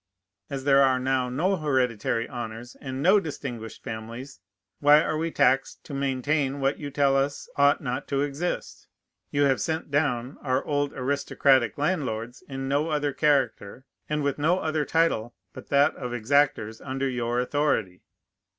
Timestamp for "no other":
12.67-13.13, 14.39-14.85